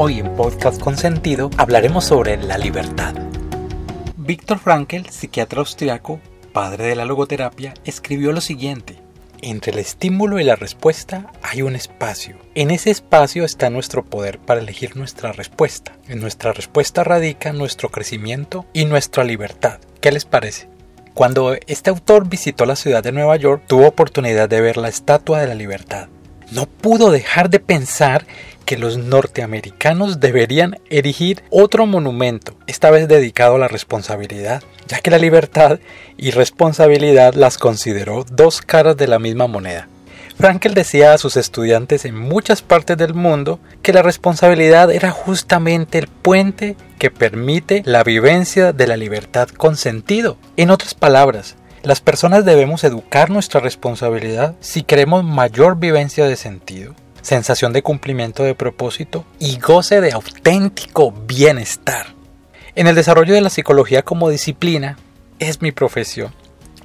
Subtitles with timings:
[0.00, 3.16] Hoy en Podcast con Sentido hablaremos sobre la libertad.
[4.16, 6.20] Víctor Frankl, psiquiatra austriaco,
[6.52, 9.00] padre de la logoterapia, escribió lo siguiente.
[9.42, 12.36] Entre el estímulo y la respuesta hay un espacio.
[12.54, 15.94] En ese espacio está nuestro poder para elegir nuestra respuesta.
[16.06, 19.80] En nuestra respuesta radica nuestro crecimiento y nuestra libertad.
[20.00, 20.68] ¿Qué les parece?
[21.12, 25.40] Cuando este autor visitó la ciudad de Nueva York, tuvo oportunidad de ver la Estatua
[25.40, 26.06] de la Libertad.
[26.52, 28.24] No pudo dejar de pensar
[28.68, 35.10] que los norteamericanos deberían erigir otro monumento, esta vez dedicado a la responsabilidad, ya que
[35.10, 35.80] la libertad
[36.18, 39.88] y responsabilidad las consideró dos caras de la misma moneda.
[40.36, 45.96] Frankel decía a sus estudiantes en muchas partes del mundo que la responsabilidad era justamente
[45.96, 50.36] el puente que permite la vivencia de la libertad con sentido.
[50.58, 56.94] En otras palabras, las personas debemos educar nuestra responsabilidad si queremos mayor vivencia de sentido
[57.28, 62.06] sensación de cumplimiento de propósito y goce de auténtico bienestar.
[62.74, 64.96] En el desarrollo de la psicología como disciplina,
[65.38, 66.32] es mi profesión.